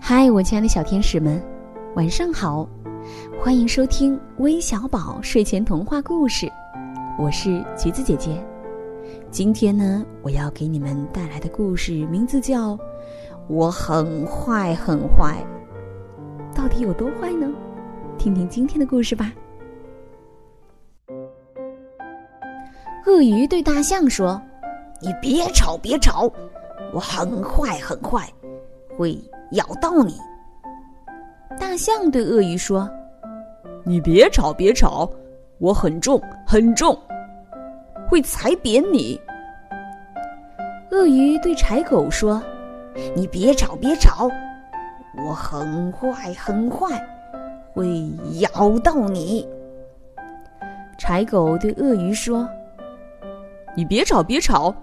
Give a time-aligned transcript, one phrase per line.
[0.00, 1.42] 嗨，我亲爱的小天使们，
[1.94, 2.68] 晚上好！
[3.40, 6.50] 欢迎收听微小宝睡前童话故事，
[7.18, 8.42] 我是橘子姐姐。
[9.30, 12.76] 今天呢，我要给你们带来的故事名字叫
[13.48, 15.44] 《我很坏很坏》，
[16.56, 17.48] 到底有多坏呢？
[18.18, 19.32] 听听今天的故事吧。
[23.06, 24.40] 鳄鱼对大象说
[25.02, 26.30] ：“你别吵，别吵，
[26.92, 28.32] 我很坏很坏，
[29.02, 29.18] 会。”
[29.52, 30.18] 咬到你！
[31.60, 32.88] 大象对鳄鱼说
[33.84, 35.06] ：“你别吵，别吵，
[35.58, 36.98] 我很重，很重，
[38.08, 39.20] 会踩扁你。”
[40.90, 42.42] 鳄鱼对柴狗说
[43.14, 44.26] ：“你别吵，别吵，
[45.22, 47.06] 我很坏，很坏，
[47.74, 49.46] 会咬到你。”
[50.96, 52.48] 柴狗对鳄鱼说
[53.76, 54.74] ：“你别吵，别吵，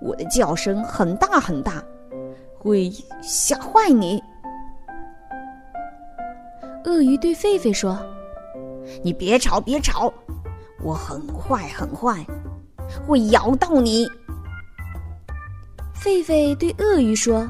[0.00, 1.80] 我的叫声很大很大。”
[2.58, 2.90] 会
[3.22, 4.22] 吓坏你。
[6.84, 7.98] 鳄鱼对狒狒说
[9.02, 10.12] ：“你别吵，别吵，
[10.82, 12.24] 我很坏，很坏，
[13.06, 14.08] 会咬到你。”
[15.94, 17.48] 狒狒对鳄鱼说：“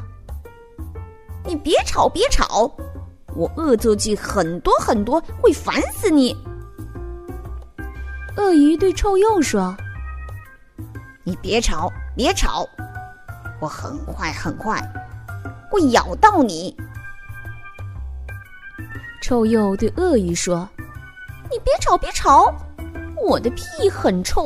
[1.44, 2.70] 你别吵，别吵，
[3.36, 6.36] 我恶作剧很多很多，会烦死你。”
[8.36, 9.77] 鳄鱼对臭鼬说
[11.24, 12.66] ：“你别吵，别吵。”
[13.61, 14.81] 我很坏，很坏，
[15.70, 16.77] 会咬到你。
[19.20, 20.69] 臭鼬对鳄鱼说
[21.51, 22.55] ：“你别吵，别吵，
[23.29, 24.45] 我的屁很臭，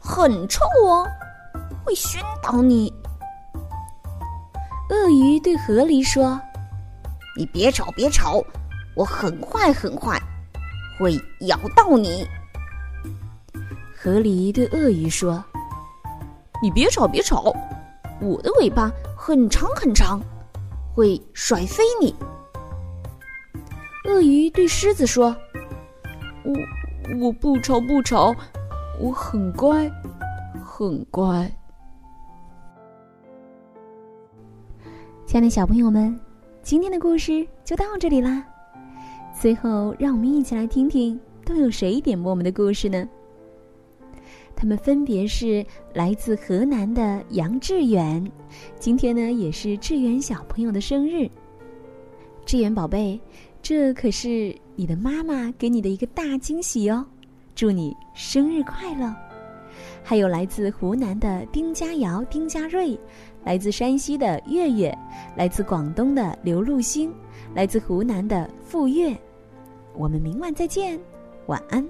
[0.00, 1.06] 很臭哦，
[1.84, 2.92] 会熏倒你。”
[4.90, 6.38] 鳄鱼对河狸说
[7.38, 8.44] ：“你别吵，别吵，
[8.96, 10.20] 我很坏，很坏，
[10.98, 12.26] 会咬到你。”
[13.96, 15.42] 河狸对鳄鱼说
[16.60, 17.54] ：“你别吵，别吵。”
[18.20, 20.20] 我的尾巴很长很长，
[20.94, 22.14] 会甩飞你。
[24.04, 25.34] 鳄鱼对狮子说
[26.44, 26.52] ：“我
[27.20, 28.34] 我不吵不吵，
[29.00, 29.90] 我很乖，
[30.64, 31.50] 很乖。”
[35.26, 36.16] 亲爱的小朋友们，
[36.62, 38.44] 今天的故事就到这里啦。
[39.40, 43.06] 最后，让我们一起来听听都有谁点播我们的故事呢？
[44.64, 48.26] 他们分别是来自河南的杨志远，
[48.78, 51.28] 今天呢也是志远小朋友的生日。
[52.46, 53.20] 志远宝贝，
[53.60, 57.04] 这可是你的妈妈给你的一个大惊喜哦，
[57.54, 59.14] 祝你生日快乐！
[60.02, 62.98] 还有来自湖南的丁佳瑶、丁佳瑞，
[63.44, 64.96] 来自山西的月月，
[65.36, 67.12] 来自广东的刘露星，
[67.54, 69.14] 来自湖南的傅月。
[69.92, 70.98] 我们明晚再见，
[71.48, 71.86] 晚安。